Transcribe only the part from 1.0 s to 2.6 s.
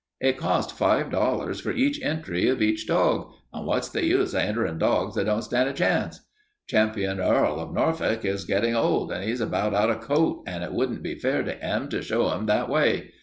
dollars for each entry of